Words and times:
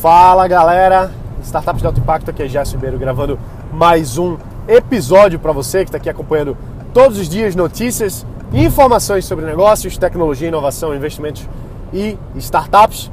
Fala 0.00 0.46
galera, 0.46 1.10
Startups 1.42 1.80
de 1.80 1.86
Alto 1.86 2.00
Impacto, 2.00 2.30
aqui 2.30 2.42
é 2.42 2.48
Gerson 2.48 2.76
Ribeiro 2.76 2.98
gravando 2.98 3.38
mais 3.72 4.18
um 4.18 4.36
episódio 4.68 5.38
para 5.38 5.52
você 5.52 5.78
que 5.78 5.84
está 5.84 5.96
aqui 5.96 6.10
acompanhando 6.10 6.54
todos 6.92 7.18
os 7.18 7.26
dias 7.26 7.56
notícias 7.56 8.26
informações 8.52 9.24
sobre 9.24 9.46
negócios, 9.46 9.96
tecnologia, 9.96 10.48
inovação, 10.48 10.94
investimentos 10.94 11.48
e 11.94 12.18
startups. 12.36 13.10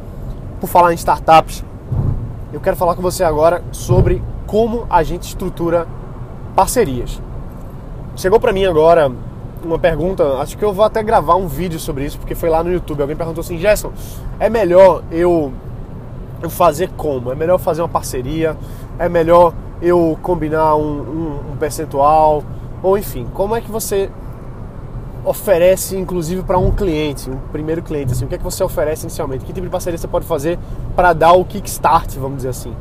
Por 0.60 0.68
falar 0.68 0.92
em 0.92 0.96
startups, 0.96 1.64
eu 2.52 2.60
quero 2.60 2.76
falar 2.76 2.96
com 2.96 3.02
você 3.02 3.24
agora 3.24 3.64
sobre 3.72 4.22
como 4.46 4.86
a 4.90 5.04
gente 5.04 5.24
estrutura 5.24 5.88
parcerias. 6.54 7.22
Chegou 8.18 8.42
para 8.42 8.52
mim 8.52 8.66
agora 8.66 9.10
uma 9.64 9.80
pergunta, 9.80 10.38
acho 10.40 10.58
que 10.58 10.66
eu 10.66 10.74
vou 10.74 10.84
até 10.84 11.02
gravar 11.02 11.36
um 11.36 11.48
vídeo 11.48 11.80
sobre 11.80 12.04
isso, 12.04 12.20
porque 12.20 12.36
foi 12.36 12.50
lá 12.50 12.62
no 12.62 12.72
YouTube. 12.72 13.02
Alguém 13.02 13.16
perguntou 13.16 13.42
assim: 13.42 13.58
Gerson, 13.58 13.94
é 14.38 14.50
melhor 14.50 15.02
eu, 15.10 15.54
fazer 16.50 16.90
como? 16.98 17.32
É 17.32 17.36
melhor 17.36 17.58
fazer 17.58 17.82
uma 17.82 17.90
parceria? 17.90 18.58
É 18.98 19.08
melhor 19.10 19.54
eu 19.82 20.18
combinar 20.22 20.76
um, 20.76 20.82
um, 20.82 21.52
um 21.52 21.58
percentual? 21.58 22.44
Ou 22.82 22.98
enfim, 22.98 23.28
como 23.34 23.56
é 23.56 23.62
que 23.62 23.72
você 23.72 24.10
oferece, 25.26 25.98
inclusive, 25.98 26.44
para 26.44 26.58
um 26.58 26.72
cliente, 26.72 27.30
um 27.30 27.38
primeiro 27.52 27.82
cliente? 27.82 28.12
Assim, 28.12 28.26
o 28.26 28.28
que 28.28 28.36
é 28.36 28.38
que 28.38 28.44
você 28.44 28.64
oferece 28.64 29.06
inicialmente? 29.06 29.46
Que 29.46 29.54
tipo 29.54 29.66
de 29.66 29.72
parceria 29.72 29.98
você 29.98 30.08
pode 30.08 30.26
fazer 30.26 30.60
para 30.96 31.14
dar 31.14 31.34
o 31.34 31.46
kickstart, 31.46 32.16
vamos 32.18 32.38
dizer 32.38 32.50
assim? 32.50 32.74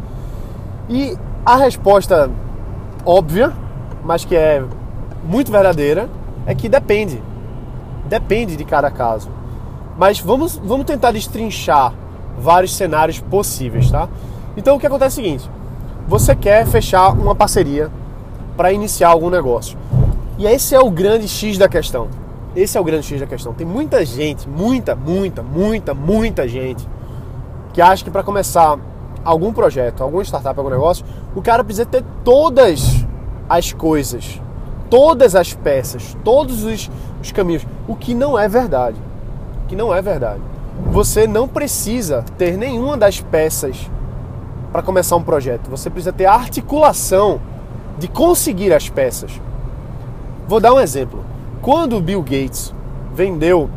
E 0.88 1.16
a 1.44 1.56
resposta 1.56 2.30
óbvia, 3.04 3.52
mas 4.04 4.24
que 4.24 4.34
é 4.34 4.64
muito 5.24 5.50
verdadeira, 5.52 6.08
é 6.46 6.54
que 6.54 6.68
depende. 6.68 7.22
Depende 8.08 8.56
de 8.56 8.64
cada 8.64 8.90
caso. 8.90 9.30
Mas 9.96 10.18
vamos, 10.18 10.56
vamos 10.56 10.84
tentar 10.86 11.12
destrinchar 11.12 11.94
vários 12.38 12.74
cenários 12.74 13.20
possíveis, 13.20 13.90
tá? 13.90 14.08
Então 14.56 14.76
o 14.76 14.80
que 14.80 14.86
acontece 14.86 15.20
é 15.20 15.22
o 15.22 15.24
seguinte: 15.24 15.50
você 16.06 16.34
quer 16.34 16.66
fechar 16.66 17.12
uma 17.12 17.34
parceria 17.34 17.90
para 18.56 18.72
iniciar 18.72 19.08
algum 19.08 19.30
negócio. 19.30 19.78
E 20.38 20.46
esse 20.46 20.74
é 20.74 20.80
o 20.80 20.90
grande 20.90 21.28
X 21.28 21.58
da 21.58 21.68
questão. 21.68 22.08
Esse 22.54 22.76
é 22.76 22.80
o 22.80 22.84
grande 22.84 23.06
X 23.06 23.20
da 23.20 23.26
questão. 23.26 23.52
Tem 23.52 23.66
muita 23.66 24.04
gente, 24.04 24.48
muita, 24.48 24.94
muita, 24.94 25.42
muita, 25.42 25.94
muita 25.94 26.48
gente 26.48 26.86
que 27.72 27.80
acha 27.80 28.04
que 28.04 28.10
para 28.10 28.22
começar 28.22 28.78
algum 29.24 29.52
projeto, 29.52 30.02
algum 30.02 30.20
startup, 30.20 30.58
algum 30.58 30.70
negócio, 30.70 31.04
o 31.34 31.40
cara 31.40 31.64
precisa 31.64 31.86
ter 31.86 32.04
todas 32.22 33.06
as 33.48 33.72
coisas 33.72 34.40
todas 34.92 35.34
as 35.34 35.54
peças, 35.54 36.14
todos 36.22 36.64
os, 36.64 36.90
os 37.22 37.32
caminhos, 37.32 37.66
o 37.88 37.96
que 37.96 38.12
não 38.12 38.38
é 38.38 38.46
verdade. 38.46 38.98
O 39.64 39.66
que 39.66 39.74
não 39.74 39.94
é 39.94 40.02
verdade. 40.02 40.42
Você 40.90 41.26
não 41.26 41.46
precisa 41.46 42.24
ter 42.36 42.56
nenhuma 42.56 42.96
das 42.96 43.20
peças 43.20 43.90
para 44.72 44.82
começar 44.82 45.16
um 45.16 45.22
projeto. 45.22 45.70
Você 45.70 45.90
precisa 45.90 46.12
ter 46.12 46.26
a 46.26 46.34
articulação 46.34 47.40
de 47.98 48.08
conseguir 48.08 48.72
as 48.72 48.88
peças. 48.88 49.40
Vou 50.48 50.60
dar 50.60 50.72
um 50.72 50.80
exemplo. 50.80 51.24
Quando 51.60 51.96
o 51.96 52.00
Bill 52.00 52.22
Gates 52.22 52.74
vendeu 53.14 53.70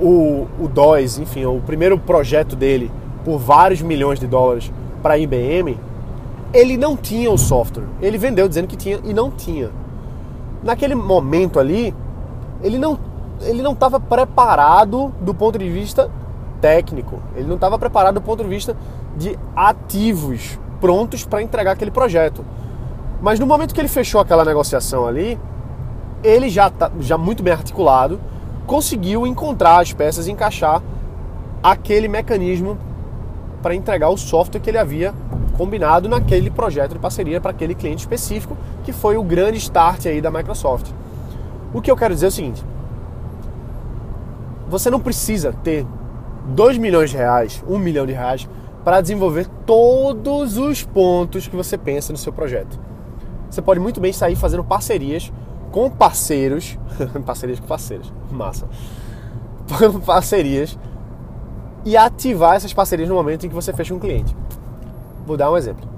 o, 0.00 0.46
o 0.60 0.68
DOS, 0.68 1.18
enfim, 1.18 1.44
o 1.44 1.60
primeiro 1.60 1.98
projeto 1.98 2.56
dele 2.56 2.90
por 3.24 3.38
vários 3.38 3.80
milhões 3.80 4.18
de 4.18 4.26
dólares 4.26 4.70
para 5.02 5.14
a 5.14 5.18
IBM, 5.18 5.78
ele 6.52 6.76
não 6.76 6.96
tinha 6.96 7.30
o 7.30 7.38
software. 7.38 7.84
Ele 8.00 8.18
vendeu 8.18 8.48
dizendo 8.48 8.66
que 8.66 8.76
tinha 8.76 9.00
e 9.04 9.14
não 9.14 9.30
tinha. 9.30 9.70
Naquele 10.62 10.94
momento 10.94 11.58
ali, 11.58 11.94
ele 12.62 12.78
não 12.78 12.98
ele 13.40 13.62
não 13.62 13.72
estava 13.72 13.98
preparado 13.98 15.12
do 15.20 15.34
ponto 15.34 15.58
de 15.58 15.68
vista 15.68 16.10
técnico. 16.60 17.20
Ele 17.34 17.46
não 17.46 17.56
estava 17.56 17.78
preparado 17.78 18.14
do 18.14 18.22
ponto 18.22 18.42
de 18.42 18.48
vista 18.48 18.76
de 19.16 19.38
ativos 19.54 20.58
prontos 20.80 21.24
para 21.24 21.42
entregar 21.42 21.72
aquele 21.72 21.90
projeto. 21.90 22.44
Mas 23.20 23.38
no 23.38 23.46
momento 23.46 23.74
que 23.74 23.80
ele 23.80 23.88
fechou 23.88 24.20
aquela 24.20 24.44
negociação 24.44 25.06
ali, 25.06 25.38
ele 26.22 26.48
já 26.48 26.70
tá, 26.70 26.90
já 27.00 27.16
muito 27.16 27.42
bem 27.42 27.52
articulado, 27.52 28.20
conseguiu 28.66 29.26
encontrar 29.26 29.80
as 29.80 29.92
peças 29.92 30.26
e 30.26 30.32
encaixar 30.32 30.82
aquele 31.62 32.08
mecanismo 32.08 32.78
para 33.62 33.74
entregar 33.74 34.10
o 34.10 34.16
software 34.16 34.60
que 34.60 34.70
ele 34.70 34.78
havia 34.78 35.14
combinado 35.56 36.08
naquele 36.08 36.50
projeto 36.50 36.92
de 36.92 36.98
parceria 36.98 37.40
para 37.40 37.50
aquele 37.50 37.74
cliente 37.74 38.00
específico, 38.00 38.56
que 38.84 38.92
foi 38.92 39.16
o 39.16 39.22
grande 39.22 39.58
start 39.58 40.06
aí 40.06 40.20
da 40.20 40.30
Microsoft. 40.30 40.90
O 41.72 41.80
que 41.80 41.90
eu 41.90 41.96
quero 41.96 42.12
dizer 42.12 42.26
é 42.26 42.28
o 42.28 42.32
seguinte: 42.32 42.64
você 44.68 44.90
não 44.90 45.00
precisa 45.00 45.52
ter 45.52 45.86
2 46.46 46.78
milhões 46.78 47.10
de 47.10 47.16
reais, 47.16 47.62
1 47.66 47.78
milhão 47.78 48.06
de 48.06 48.12
reais 48.12 48.48
para 48.84 49.00
desenvolver 49.00 49.46
todos 49.64 50.58
os 50.58 50.82
pontos 50.82 51.48
que 51.48 51.56
você 51.56 51.78
pensa 51.78 52.12
no 52.12 52.18
seu 52.18 52.32
projeto. 52.32 52.78
Você 53.50 53.62
pode 53.62 53.80
muito 53.80 54.00
bem 54.00 54.12
sair 54.12 54.36
fazendo 54.36 54.62
parcerias 54.62 55.32
com 55.72 55.90
parceiros, 55.90 56.78
parcerias 57.24 57.58
com 57.60 57.66
parceiros, 57.66 58.12
massa, 58.30 58.68
parcerias 60.04 60.78
e 61.84 61.96
ativar 61.96 62.56
essas 62.56 62.72
parcerias 62.72 63.08
no 63.08 63.14
momento 63.14 63.46
em 63.46 63.48
que 63.48 63.54
você 63.54 63.72
fecha 63.72 63.94
um 63.94 63.98
cliente. 63.98 64.36
Vou 65.26 65.36
dar 65.36 65.50
um 65.50 65.56
exemplo. 65.56 65.88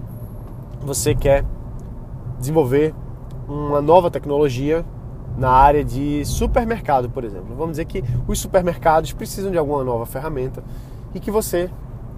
Você 0.83 1.15
quer 1.15 1.45
desenvolver 2.39 2.95
uma 3.49 3.81
nova 3.81 4.11
tecnologia 4.11 4.85
na 5.37 5.51
área 5.51 5.85
de 5.85 6.25
supermercado, 6.25 7.11
por 7.11 7.25
exemplo. 7.25 7.55
Vamos 7.57 7.73
dizer 7.73 7.85
que 7.85 8.03
os 8.27 8.39
supermercados 8.39 9.13
precisam 9.13 9.51
de 9.51 9.59
alguma 9.59 9.85
nova 9.85 10.07
ferramenta 10.07 10.63
e 11.15 11.21
que 11.21 11.31
você 11.31 11.71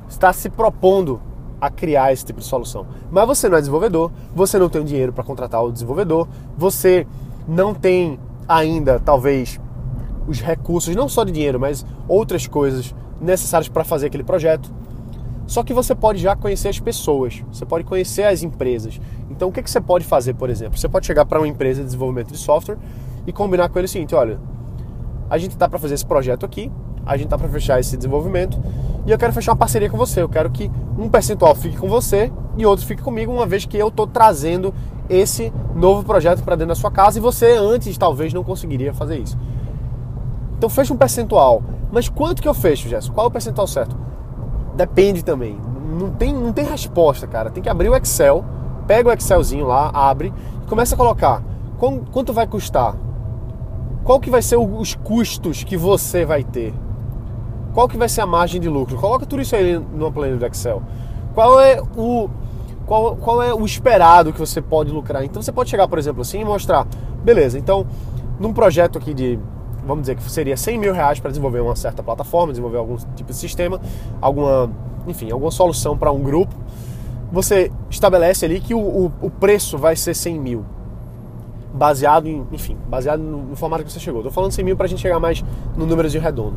está 0.08 0.32
se 0.32 0.48
propondo 0.48 1.20
a 1.60 1.70
criar 1.70 2.12
esse 2.12 2.24
tipo 2.24 2.40
de 2.40 2.46
solução. 2.46 2.86
Mas 3.10 3.26
você 3.26 3.48
não 3.48 3.56
é 3.56 3.60
desenvolvedor, 3.60 4.12
você 4.34 4.58
não 4.58 4.68
tem 4.68 4.84
dinheiro 4.84 5.12
para 5.12 5.24
contratar 5.24 5.62
o 5.64 5.72
desenvolvedor, 5.72 6.28
você 6.56 7.06
não 7.46 7.74
tem 7.74 8.18
ainda, 8.46 9.00
talvez, 9.00 9.60
os 10.26 10.40
recursos, 10.40 10.94
não 10.94 11.08
só 11.08 11.24
de 11.24 11.32
dinheiro, 11.32 11.58
mas 11.58 11.84
outras 12.06 12.46
coisas 12.46 12.94
necessárias 13.20 13.68
para 13.68 13.82
fazer 13.82 14.06
aquele 14.06 14.22
projeto. 14.22 14.70
Só 15.48 15.62
que 15.64 15.72
você 15.72 15.94
pode 15.94 16.19
já 16.19 16.36
conhecer 16.36 16.69
as 16.69 16.78
pessoas, 16.78 17.42
você 17.50 17.64
pode 17.64 17.82
conhecer 17.82 18.25
as 18.25 18.42
empresas. 18.42 19.00
Então, 19.31 19.48
o 19.48 19.53
que, 19.53 19.62
que 19.62 19.70
você 19.70 19.81
pode 19.81 20.04
fazer, 20.04 20.34
por 20.34 20.50
exemplo? 20.50 20.78
Você 20.78 20.91
pode 20.91 21.06
chegar 21.06 21.25
para 21.25 21.41
uma 21.41 21.48
empresa 21.48 21.81
de 21.81 21.86
desenvolvimento 21.86 22.31
de 22.31 22.36
software 22.36 22.76
e 23.26 23.32
combinar 23.32 23.70
com 23.70 23.78
ele 23.78 23.87
o 23.87 23.88
seguinte: 23.88 24.14
olha, 24.14 24.38
a 25.31 25.38
gente 25.38 25.53
está 25.53 25.66
para 25.66 25.78
fazer 25.78 25.94
esse 25.94 26.04
projeto 26.04 26.44
aqui, 26.44 26.70
a 27.06 27.16
gente 27.16 27.28
está 27.28 27.38
para 27.38 27.48
fechar 27.48 27.81
esse 27.81 27.97
desenvolvimento 27.97 28.60
e 29.06 29.10
eu 29.10 29.16
quero 29.16 29.32
fechar 29.32 29.53
uma 29.53 29.56
parceria 29.56 29.88
com 29.88 29.97
você. 29.97 30.20
Eu 30.20 30.28
quero 30.28 30.50
que 30.50 30.70
um 30.98 31.08
percentual 31.08 31.54
fique 31.54 31.78
com 31.78 31.88
você 31.88 32.31
e 32.58 32.66
outro 32.66 32.84
fique 32.84 33.00
comigo, 33.00 33.32
uma 33.32 33.47
vez 33.47 33.64
que 33.64 33.78
eu 33.78 33.88
estou 33.88 34.06
trazendo 34.06 34.75
esse 35.08 35.50
novo 35.75 36.04
projeto 36.04 36.42
para 36.42 36.56
dentro 36.56 36.69
da 36.69 36.75
sua 36.75 36.91
casa 36.91 37.19
e 37.19 37.22
você 37.22 37.56
antes 37.56 37.97
talvez 37.97 38.34
não 38.34 38.44
conseguiria 38.44 38.92
fazer 38.92 39.16
isso. 39.16 39.38
Então 40.58 40.69
fecha 40.69 40.92
um 40.92 40.97
percentual. 40.98 41.62
Mas 41.91 42.06
quanto 42.06 42.42
que 42.42 42.48
eu 42.48 42.53
fecho, 42.53 42.87
Jéssica? 42.87 43.14
Qual 43.14 43.25
é 43.25 43.28
o 43.28 43.32
percentual 43.32 43.66
certo? 43.66 43.97
Depende 44.78 45.24
também. 45.24 45.58
Não 45.98 46.10
tem, 46.10 46.32
não 46.32 46.52
tem 46.52 46.64
resposta, 46.64 47.26
cara. 47.26 47.50
Tem 47.50 47.60
que 47.60 47.68
abrir 47.68 47.88
o 47.88 47.96
Excel, 47.96 48.44
pega 48.86 49.08
o 49.08 49.12
Excelzinho 49.12 49.66
lá, 49.66 49.90
abre 49.92 50.32
e 50.62 50.66
começa 50.68 50.94
a 50.94 50.98
colocar 50.98 51.42
quanto 52.12 52.32
vai 52.32 52.46
custar. 52.46 52.94
Qual 54.04 54.20
que 54.20 54.30
vai 54.30 54.40
ser 54.40 54.56
os 54.56 54.94
custos 54.94 55.64
que 55.64 55.76
você 55.76 56.24
vai 56.24 56.44
ter? 56.44 56.72
Qual 57.74 57.88
que 57.88 57.96
vai 57.96 58.08
ser 58.08 58.20
a 58.20 58.26
margem 58.26 58.60
de 58.60 58.68
lucro? 58.68 58.96
Coloca 58.96 59.26
tudo 59.26 59.42
isso 59.42 59.56
aí 59.56 59.76
numa 59.76 60.12
planilha 60.12 60.38
do 60.38 60.46
Excel. 60.46 60.80
Qual 61.34 61.60
é 61.60 61.82
o 61.96 62.30
qual, 62.86 63.16
qual 63.16 63.42
é 63.42 63.52
o 63.52 63.64
esperado 63.64 64.32
que 64.32 64.38
você 64.38 64.62
pode 64.62 64.92
lucrar? 64.92 65.24
Então 65.24 65.42
você 65.42 65.50
pode 65.50 65.70
chegar, 65.70 65.88
por 65.88 65.98
exemplo, 65.98 66.22
assim 66.22 66.40
e 66.40 66.44
mostrar, 66.44 66.86
beleza, 67.24 67.58
então 67.58 67.84
num 68.38 68.52
projeto 68.52 68.96
aqui 68.96 69.12
de 69.12 69.40
vamos 69.88 70.03
dizer 70.03 70.16
que 70.16 70.22
seria 70.31 70.54
100 70.54 70.78
mil 70.78 70.93
reais 70.93 71.19
para 71.19 71.31
desenvolver 71.31 71.60
uma 71.60 71.75
certa 71.75 72.03
plataforma, 72.03 72.53
desenvolver 72.53 72.76
algum 72.76 72.97
tipo 73.16 73.32
de 73.32 73.38
sistema, 73.38 73.81
alguma, 74.21 74.71
enfim, 75.06 75.31
alguma 75.31 75.50
solução 75.50 75.97
para 75.97 76.12
um 76.12 76.23
grupo, 76.23 76.55
você 77.32 77.73
estabelece 77.88 78.44
ali 78.44 78.61
que 78.61 78.75
o, 78.75 78.79
o, 78.79 79.12
o, 79.23 79.31
preço 79.31 79.79
vai 79.79 79.96
ser 79.96 80.14
100 80.14 80.38
mil. 80.38 80.64
Baseado 81.73 82.26
em, 82.26 82.46
enfim, 82.52 82.76
baseado 82.87 83.20
no, 83.20 83.38
no 83.44 83.56
formato 83.56 83.82
que 83.82 83.90
você 83.90 83.99
chegou. 83.99 84.20
Estou 84.20 84.32
falando 84.32 84.52
100 84.52 84.64
mil 84.64 84.76
para 84.76 84.85
a 84.85 84.88
gente 84.88 85.00
chegar 85.00 85.19
mais 85.19 85.43
no 85.75 85.87
número 85.87 86.08
de 86.11 86.19
redondo. 86.19 86.56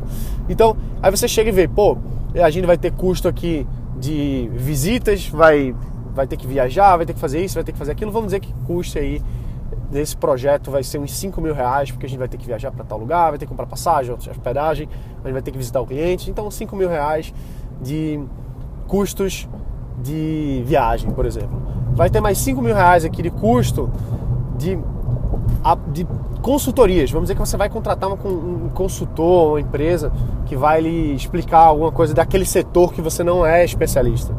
Então, 0.49 0.75
aí 1.01 1.09
você 1.09 1.27
chega 1.27 1.49
e 1.49 1.53
vê, 1.53 1.67
pô, 1.69 1.97
a 2.35 2.49
gente 2.49 2.65
vai 2.65 2.77
ter 2.77 2.91
custo 2.91 3.29
aqui 3.29 3.65
de 3.97 4.49
visitas, 4.53 5.27
vai, 5.27 5.73
vai 6.13 6.27
ter 6.27 6.35
que 6.35 6.47
viajar, 6.47 6.97
vai 6.97 7.05
ter 7.05 7.13
que 7.13 7.19
fazer 7.19 7.43
isso, 7.43 7.55
vai 7.55 7.63
ter 7.63 7.71
que 7.71 7.77
fazer 7.77 7.93
aquilo. 7.93 8.11
Vamos 8.11 8.27
dizer 8.27 8.41
que 8.41 8.53
custe 8.65 8.99
aí 8.99 9.21
desse 9.91 10.15
projeto 10.15 10.71
vai 10.71 10.83
ser 10.83 10.97
uns 10.97 11.13
5 11.13 11.39
mil 11.41 11.53
reais, 11.53 11.91
porque 11.91 12.05
a 12.05 12.09
gente 12.09 12.17
vai 12.17 12.27
ter 12.27 12.37
que 12.37 12.45
viajar 12.45 12.71
para 12.71 12.83
tal 12.85 12.97
lugar, 12.97 13.29
vai 13.29 13.37
ter 13.37 13.45
que 13.45 13.49
comprar 13.49 13.65
passagem, 13.67 14.13
hospedagem, 14.13 14.87
a 14.87 15.27
gente 15.27 15.33
vai 15.33 15.41
ter 15.41 15.51
que 15.51 15.57
visitar 15.57 15.81
o 15.81 15.85
cliente. 15.85 16.31
Então, 16.31 16.49
5 16.49 16.75
mil 16.75 16.87
reais 16.89 17.33
de 17.81 18.19
custos 18.87 19.47
de 20.01 20.63
viagem, 20.65 21.11
por 21.11 21.25
exemplo. 21.25 21.61
Vai 21.93 22.09
ter 22.09 22.21
mais 22.21 22.37
5 22.37 22.61
mil 22.61 22.73
reais 22.73 23.03
aqui 23.03 23.21
de 23.21 23.29
custo 23.29 23.91
de 24.57 24.79
de 25.91 26.07
consultorias. 26.41 27.11
Vamos 27.11 27.25
dizer 27.25 27.35
que 27.35 27.39
você 27.39 27.55
vai 27.55 27.69
contratar 27.69 28.09
um 28.11 28.69
consultor, 28.73 29.51
uma 29.51 29.61
empresa 29.61 30.11
que 30.45 30.55
vai 30.55 30.81
lhe 30.81 31.13
explicar 31.13 31.59
alguma 31.59 31.91
coisa 31.91 32.13
daquele 32.13 32.45
setor 32.45 32.93
que 32.93 33.01
você 33.01 33.23
não 33.23 33.45
é 33.45 33.63
especialista. 33.63 34.35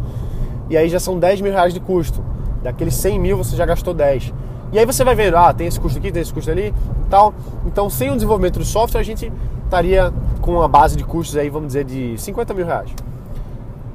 E 0.69 0.77
aí 0.77 0.89
já 0.89 0.99
são 0.99 1.19
10 1.19 1.41
mil 1.41 1.53
reais 1.53 1.73
de 1.73 1.81
custo. 1.81 2.23
Daqueles 2.63 2.95
100 2.95 3.19
mil 3.19 3.37
você 3.37 3.57
já 3.57 3.65
gastou 3.65 3.95
10. 3.95 4.33
E 4.73 4.79
aí 4.79 4.87
você 4.87 5.05
vai 5.05 5.15
vendo, 5.15 5.37
ah, 5.37 5.53
tem 5.53 5.67
esse 5.67 5.79
custo 5.79 5.99
aqui, 5.99 6.11
tem 6.11 6.23
esse 6.23 6.33
custo 6.33 6.51
ali 6.51 6.69
e 6.69 7.09
tal. 7.11 7.35
Então, 7.67 7.91
sem 7.91 8.11
o 8.11 8.15
desenvolvimento 8.15 8.59
do 8.59 8.65
software, 8.65 9.01
a 9.01 9.05
gente 9.05 9.31
estaria 9.65 10.13
com 10.41 10.53
uma 10.53 10.67
base 10.67 10.97
de 10.97 11.05
custos 11.05 11.37
aí, 11.37 11.51
vamos 11.51 11.69
dizer, 11.69 11.85
de 11.85 12.19
50 12.19 12.55
mil 12.55 12.65
reais. 12.65 12.91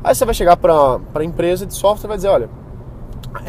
Aí 0.03 0.13
você 0.13 0.23
vai 0.23 0.35
chegar 0.35 0.55
para 0.55 0.99
a 1.15 1.23
empresa 1.23 1.65
de 1.65 1.73
software 1.73 2.07
e 2.07 2.09
vai 2.09 2.17
dizer, 2.17 2.29
olha, 2.29 2.49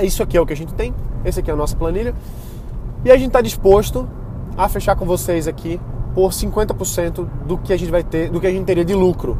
isso 0.03 0.23
aqui 0.23 0.37
é 0.37 0.41
o 0.41 0.47
que 0.47 0.53
a 0.55 0.57
gente 0.57 0.73
tem, 0.73 0.95
esse 1.25 1.41
aqui 1.41 1.51
é 1.51 1.53
a 1.53 1.57
nossa 1.57 1.77
planilha, 1.77 2.15
e 3.05 3.11
a 3.11 3.17
gente 3.17 3.29
está 3.29 3.41
disposto 3.41 4.09
a 4.57 4.69
fechar 4.69 4.97
com 4.97 5.05
vocês 5.05 5.47
aqui 5.47 5.81
por 6.15 6.31
50% 6.31 7.29
do 7.47 7.59
que 7.59 7.73
a 7.73 7.77
gente 7.77 7.91
vai 7.91 8.03
ter, 8.03 8.31
do 8.31 8.41
que 8.41 8.47
a 8.47 8.51
gente 8.51 8.65
teria 8.65 8.85
de 8.85 8.95
lucro. 8.95 9.39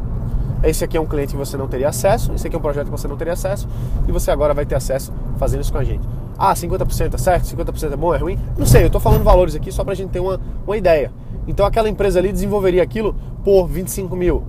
Esse 0.63 0.83
aqui 0.83 0.95
é 0.95 1.01
um 1.01 1.05
cliente 1.05 1.33
que 1.33 1.37
você 1.37 1.57
não 1.57 1.67
teria 1.67 1.89
acesso, 1.89 2.33
esse 2.33 2.47
aqui 2.47 2.55
é 2.55 2.59
um 2.59 2.61
projeto 2.61 2.85
que 2.85 2.91
você 2.91 3.07
não 3.07 3.17
teria 3.17 3.33
acesso, 3.33 3.67
e 4.07 4.11
você 4.11 4.31
agora 4.31 4.53
vai 4.53 4.65
ter 4.65 4.75
acesso 4.75 5.11
fazendo 5.37 5.61
isso 5.61 5.71
com 5.71 5.79
a 5.79 5.83
gente. 5.83 6.07
Ah, 6.41 6.53
50% 6.53 7.15
é 7.15 7.17
certo? 7.17 7.43
50% 7.43 7.91
é 7.91 7.97
bom, 7.97 8.15
é 8.15 8.17
ruim? 8.17 8.39
Não 8.57 8.65
sei, 8.65 8.83
eu 8.83 8.87
estou 8.87 9.01
falando 9.01 9.25
valores 9.25 9.55
aqui 9.55 9.73
só 9.73 9.83
para 9.83 9.91
a 9.91 9.95
gente 9.95 10.11
ter 10.11 10.21
uma, 10.21 10.39
uma 10.65 10.77
ideia. 10.77 11.11
Então 11.45 11.65
aquela 11.65 11.89
empresa 11.89 12.17
ali 12.17 12.31
desenvolveria 12.31 12.81
aquilo 12.81 13.13
por 13.43 13.67
25 13.67 14.15
mil. 14.15 14.41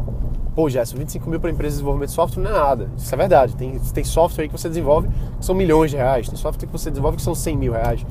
Pô, 0.54 0.70
Gerson, 0.70 0.96
25 0.98 1.28
mil 1.28 1.40
para 1.40 1.50
empresa 1.50 1.70
de 1.70 1.76
desenvolvimento 1.78 2.10
de 2.10 2.14
software 2.14 2.44
não 2.44 2.50
é 2.50 2.52
nada. 2.52 2.88
Isso 2.96 3.12
é 3.12 3.18
verdade. 3.18 3.56
Tem, 3.56 3.76
tem 3.92 4.04
software 4.04 4.44
aí 4.44 4.48
que 4.48 4.56
você 4.56 4.68
desenvolve 4.68 5.08
que 5.38 5.44
são 5.44 5.52
milhões 5.52 5.90
de 5.90 5.96
reais. 5.96 6.28
Tem 6.28 6.36
software 6.36 6.68
que 6.68 6.72
você 6.72 6.90
desenvolve 6.90 7.16
que 7.16 7.24
são 7.24 7.34
100 7.34 7.56
mil 7.56 7.72
reais. 7.72 8.06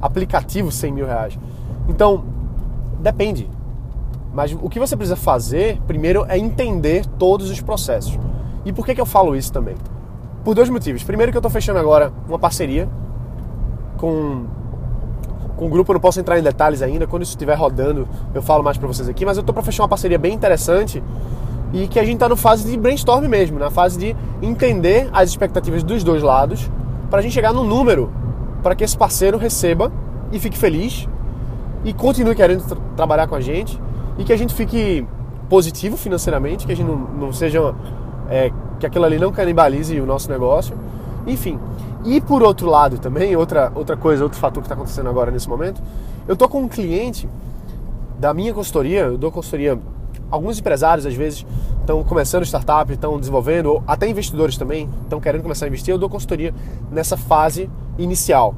Aplicativos 0.00 0.76
100 0.76 0.92
mil 0.92 1.06
reais. 1.06 1.36
Então, 1.88 2.24
depende. 3.00 3.50
Mas 4.32 4.52
o 4.52 4.68
que 4.68 4.78
você 4.78 4.96
precisa 4.96 5.16
fazer, 5.16 5.80
primeiro, 5.86 6.24
é 6.28 6.38
entender 6.38 7.04
todos 7.18 7.50
os 7.50 7.60
processos. 7.60 8.16
E 8.64 8.72
por 8.72 8.86
que, 8.86 8.94
que 8.94 9.00
eu 9.00 9.06
falo 9.06 9.34
isso 9.34 9.52
também? 9.52 9.74
Por 10.44 10.54
dois 10.54 10.68
motivos. 10.68 11.02
Primeiro 11.02 11.32
que 11.32 11.38
eu 11.38 11.40
estou 11.40 11.50
fechando 11.50 11.80
agora 11.80 12.12
uma 12.28 12.38
parceria 12.38 12.88
com, 13.96 14.44
com 15.56 15.66
um 15.66 15.70
grupo, 15.70 15.92
eu 15.92 15.94
não 15.94 16.00
posso 16.00 16.20
entrar 16.20 16.38
em 16.38 16.42
detalhes 16.42 16.82
ainda. 16.82 17.06
Quando 17.06 17.22
isso 17.22 17.32
estiver 17.32 17.54
rodando, 17.54 18.08
eu 18.34 18.42
falo 18.42 18.62
mais 18.62 18.76
para 18.76 18.86
vocês 18.86 19.08
aqui. 19.08 19.24
Mas 19.24 19.36
eu 19.36 19.40
estou 19.40 19.54
para 19.54 19.62
fechar 19.62 19.82
uma 19.82 19.88
parceria 19.88 20.18
bem 20.18 20.34
interessante 20.34 21.02
e 21.72 21.88
que 21.88 21.98
a 21.98 22.04
gente 22.04 22.14
está 22.14 22.28
na 22.28 22.36
fase 22.36 22.70
de 22.70 22.76
brainstorm 22.76 23.26
mesmo, 23.28 23.58
na 23.58 23.70
fase 23.70 23.98
de 23.98 24.16
entender 24.40 25.08
as 25.12 25.30
expectativas 25.30 25.82
dos 25.82 26.04
dois 26.04 26.22
lados 26.22 26.70
para 27.10 27.18
a 27.20 27.22
gente 27.22 27.32
chegar 27.32 27.52
num 27.52 27.64
número 27.64 28.10
para 28.62 28.74
que 28.74 28.84
esse 28.84 28.96
parceiro 28.96 29.38
receba 29.38 29.92
e 30.32 30.38
fique 30.38 30.56
feliz 30.56 31.08
e 31.84 31.92
continue 31.92 32.34
querendo 32.34 32.64
tra 32.66 32.76
trabalhar 32.96 33.26
com 33.26 33.34
a 33.34 33.40
gente 33.40 33.80
e 34.18 34.24
que 34.24 34.32
a 34.32 34.36
gente 34.36 34.54
fique 34.54 35.06
positivo 35.48 35.96
financeiramente, 35.96 36.66
que 36.66 36.72
a 36.72 36.76
gente 36.76 36.86
não, 36.86 36.96
não 36.96 37.32
seja 37.32 37.74
é, 38.28 38.50
que 38.80 38.86
aquilo 38.86 39.04
ali 39.04 39.18
não 39.18 39.30
canibalize 39.30 40.00
o 40.00 40.06
nosso 40.06 40.30
negócio, 40.30 40.76
enfim. 41.26 41.58
E 42.06 42.20
por 42.20 42.40
outro 42.40 42.70
lado 42.70 42.98
também, 42.98 43.34
outra, 43.34 43.72
outra 43.74 43.96
coisa, 43.96 44.22
outro 44.22 44.38
fator 44.38 44.62
que 44.62 44.66
está 44.66 44.74
acontecendo 44.74 45.08
agora 45.08 45.32
nesse 45.32 45.48
momento, 45.48 45.82
eu 46.28 46.36
tô 46.36 46.48
com 46.48 46.62
um 46.62 46.68
cliente 46.68 47.28
da 48.16 48.32
minha 48.32 48.54
consultoria, 48.54 49.00
eu 49.00 49.18
dou 49.18 49.32
consultoria 49.32 49.76
alguns 50.30 50.58
empresários 50.58 51.04
às 51.04 51.14
vezes 51.14 51.44
estão 51.80 52.02
começando 52.04 52.44
startup, 52.44 52.92
estão 52.92 53.18
desenvolvendo, 53.18 53.66
ou 53.66 53.84
até 53.86 54.08
investidores 54.08 54.56
também 54.56 54.88
estão 55.02 55.20
querendo 55.20 55.42
começar 55.42 55.66
a 55.66 55.68
investir. 55.68 55.92
Eu 55.92 55.98
dou 55.98 56.08
consultoria 56.08 56.54
nessa 56.92 57.16
fase 57.16 57.68
inicial 57.98 58.54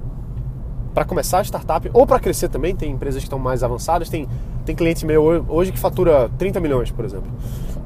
para 0.94 1.04
começar 1.04 1.38
a 1.38 1.44
startup 1.44 1.90
ou 1.92 2.06
para 2.06 2.20
crescer 2.20 2.48
também. 2.48 2.76
Tem 2.76 2.90
empresas 2.90 3.20
que 3.22 3.26
estão 3.26 3.38
mais 3.38 3.62
avançadas, 3.62 4.10
tem, 4.10 4.28
tem 4.66 4.74
cliente 4.74 5.06
meu 5.06 5.22
hoje 5.48 5.72
que 5.72 5.78
fatura 5.78 6.30
30 6.38 6.60
milhões, 6.60 6.90
por 6.90 7.04
exemplo. 7.04 7.30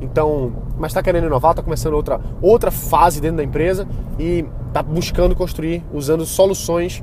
Então, 0.03 0.53
mas 0.77 0.91
está 0.91 1.03
querendo 1.03 1.27
inovar, 1.27 1.53
está 1.53 1.63
começando 1.63 1.95
outra, 1.95 2.21
outra 2.41 2.71
fase 2.71 3.21
dentro 3.21 3.37
da 3.37 3.45
empresa 3.45 3.87
e 4.19 4.45
está 4.67 4.83
buscando 4.83 5.35
construir 5.37 5.85
usando 5.93 6.27
soluções 6.27 7.03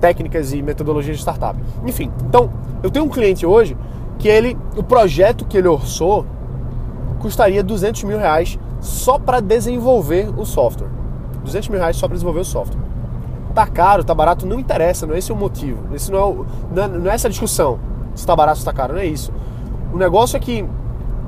técnicas 0.00 0.52
e 0.52 0.62
metodologias 0.62 1.16
de 1.16 1.22
startup. 1.22 1.58
Enfim, 1.86 2.10
então 2.26 2.50
eu 2.82 2.90
tenho 2.90 3.04
um 3.04 3.08
cliente 3.08 3.44
hoje 3.44 3.76
que 4.18 4.28
ele, 4.28 4.56
o 4.76 4.82
projeto 4.82 5.44
que 5.44 5.58
ele 5.58 5.68
orçou 5.68 6.26
custaria 7.20 7.62
200 7.62 8.02
mil 8.04 8.18
reais 8.18 8.58
só 8.80 9.18
para 9.18 9.40
desenvolver 9.40 10.28
o 10.36 10.44
software. 10.44 10.88
200 11.44 11.68
mil 11.68 11.78
reais 11.78 11.96
só 11.96 12.08
para 12.08 12.14
desenvolver 12.14 12.40
o 12.40 12.44
software. 12.44 12.80
Tá 13.54 13.66
caro, 13.66 14.02
tá 14.02 14.14
barato, 14.14 14.46
não 14.46 14.58
interessa, 14.58 15.06
não 15.06 15.14
é 15.14 15.18
esse 15.18 15.30
o 15.30 15.36
motivo. 15.36 15.94
Esse 15.94 16.10
não 16.10 16.18
é, 16.18 16.24
o, 16.24 16.46
não, 16.74 17.10
é, 17.10 17.12
é 17.12 17.14
essa 17.14 17.28
discussão. 17.28 17.78
Se 18.14 18.26
tá 18.26 18.34
barato 18.34 18.58
se 18.58 18.64
tá 18.64 18.72
caro, 18.72 18.94
não 18.94 19.00
é 19.00 19.06
isso. 19.06 19.32
O 19.92 19.98
negócio 19.98 20.36
é 20.36 20.40
que 20.40 20.64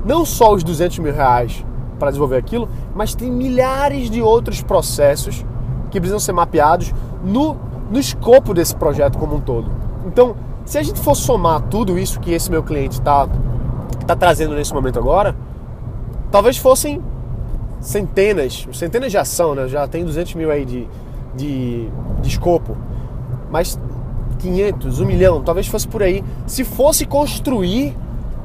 não 0.05 0.23
só 0.23 0.53
os 0.53 0.63
200 0.63 0.99
mil 0.99 1.13
reais 1.13 1.65
para 1.97 2.09
desenvolver 2.09 2.37
aquilo, 2.37 2.69
mas 2.93 3.15
tem 3.15 3.31
milhares 3.31 4.09
de 4.09 4.21
outros 4.21 4.61
processos 4.61 5.43
que 5.89 5.99
precisam 5.99 6.19
ser 6.19 6.31
mapeados 6.31 6.93
no, 7.23 7.57
no 7.89 7.99
escopo 7.99 8.53
desse 8.53 8.75
projeto 8.75 9.17
como 9.17 9.35
um 9.35 9.41
todo. 9.41 9.71
Então, 10.05 10.35
se 10.65 10.77
a 10.77 10.83
gente 10.83 10.99
for 10.99 11.15
somar 11.15 11.61
tudo 11.61 11.97
isso 11.97 12.19
que 12.19 12.31
esse 12.31 12.51
meu 12.51 12.63
cliente 12.63 12.99
está 12.99 13.27
tá 14.05 14.15
trazendo 14.15 14.55
nesse 14.55 14.73
momento 14.73 14.99
agora, 14.99 15.35
talvez 16.31 16.57
fossem 16.57 17.01
centenas, 17.79 18.67
centenas 18.73 19.11
de 19.11 19.17
ação, 19.17 19.55
né? 19.55 19.67
Já 19.67 19.87
tem 19.87 20.03
200 20.03 20.35
mil 20.35 20.51
aí 20.51 20.65
de, 20.65 20.87
de, 21.35 21.89
de 22.21 22.29
escopo. 22.29 22.75
Mas 23.49 23.79
500, 24.39 24.99
1 24.99 25.05
milhão, 25.05 25.41
talvez 25.43 25.67
fosse 25.67 25.87
por 25.87 26.03
aí. 26.03 26.23
Se 26.45 26.63
fosse 26.63 27.05
construir 27.05 27.95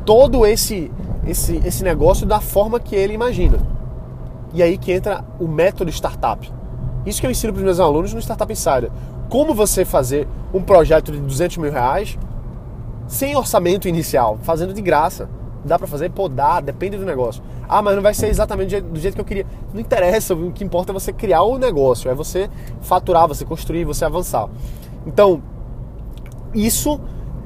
todo 0.05 0.47
esse, 0.47 0.91
esse, 1.27 1.57
esse 1.65 1.83
negócio 1.83 2.27
da 2.27 2.41
forma 2.41 2.81
que 2.81 2.95
ele 2.95 3.13
imagina. 3.13 3.59
E 4.53 4.63
aí 4.63 4.77
que 4.77 4.93
entra 4.93 5.25
o 5.39 5.47
método 5.47 5.91
startup. 5.91 6.51
Isso 7.07 7.21
que 7.21 7.27
eu 7.27 7.31
ensino 7.31 7.53
para 7.53 7.61
os 7.61 7.65
meus 7.65 7.81
alunos 7.81 8.13
no 8.13 8.21
Startup 8.21 8.53
Insider 8.53 8.91
como 9.31 9.55
você 9.55 9.85
fazer 9.85 10.29
um 10.53 10.61
projeto 10.61 11.13
de 11.13 11.21
200 11.21 11.57
mil 11.59 11.71
reais 11.71 12.19
sem 13.07 13.37
orçamento 13.37 13.89
inicial, 13.89 14.39
fazendo 14.43 14.75
de 14.75 14.83
graça. 14.83 15.29
Dá 15.65 15.79
para 15.79 15.87
fazer? 15.87 16.11
Pô, 16.11 16.29
dá, 16.29 16.61
depende 16.61 16.97
do 16.97 17.05
negócio. 17.05 17.43
Ah, 17.69 17.81
mas 17.81 17.95
não 17.95 18.03
vai 18.03 18.13
ser 18.13 18.29
exatamente 18.29 18.81
do 18.81 18.99
jeito 18.99 19.15
que 19.15 19.21
eu 19.21 19.25
queria. 19.25 19.47
Não 19.73 19.81
interessa, 19.81 20.35
o 20.35 20.51
que 20.51 20.65
importa 20.65 20.91
é 20.91 20.95
você 20.95 21.13
criar 21.13 21.43
o 21.43 21.59
negócio, 21.59 22.11
é 22.11 22.15
você 22.15 22.51
faturar, 22.81 23.29
você 23.29 23.45
construir, 23.45 23.85
você 23.85 24.05
avançar. 24.05 24.49
Então, 25.07 25.43
isso 26.55 27.01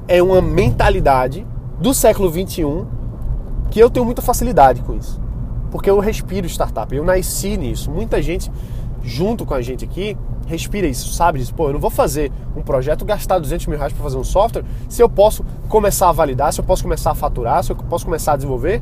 é 0.07 0.23
uma 0.23 0.41
mentalidade 0.41 1.45
do 1.79 1.93
século 1.93 2.29
21 2.29 2.87
que 3.75 3.79
eu 3.81 3.89
tenho 3.89 4.05
muita 4.05 4.21
facilidade 4.21 4.81
com 4.83 4.95
isso. 4.95 5.19
Porque 5.69 5.89
eu 5.89 5.99
respiro 5.99 6.47
startup, 6.47 6.95
eu 6.95 7.03
nasci 7.03 7.57
nisso. 7.57 7.91
Muita 7.91 8.21
gente 8.21 8.49
junto 9.03 9.45
com 9.45 9.53
a 9.53 9.61
gente 9.61 9.83
aqui 9.83 10.17
respira 10.47 10.87
isso, 10.87 11.13
sabe 11.13 11.39
disso. 11.39 11.53
Pô, 11.53 11.67
eu 11.67 11.73
não 11.73 11.79
vou 11.81 11.89
fazer 11.89 12.31
um 12.55 12.61
projeto, 12.61 13.03
gastar 13.03 13.37
200 13.37 13.67
mil 13.67 13.77
reais 13.77 13.91
para 13.91 14.01
fazer 14.01 14.15
um 14.15 14.23
software, 14.23 14.63
se 14.87 15.03
eu 15.03 15.09
posso 15.09 15.43
começar 15.67 16.07
a 16.07 16.13
validar, 16.13 16.53
se 16.53 16.61
eu 16.61 16.63
posso 16.63 16.83
começar 16.83 17.11
a 17.11 17.15
faturar, 17.15 17.65
se 17.65 17.73
eu 17.73 17.75
posso 17.75 18.05
começar 18.05 18.31
a 18.31 18.35
desenvolver, 18.37 18.81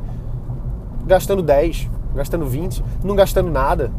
gastando 1.04 1.42
10, 1.42 1.90
gastando 2.14 2.46
20, 2.46 2.84
não 3.02 3.16
gastando 3.16 3.50
nada. 3.50 3.90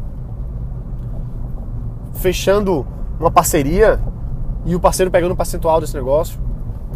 Fechando 2.14 2.86
uma 3.20 3.30
parceria 3.30 4.00
e 4.64 4.74
o 4.74 4.80
parceiro 4.80 5.10
pegando 5.10 5.32
um 5.32 5.36
percentual 5.36 5.78
desse 5.78 5.94
negócio. 5.94 6.45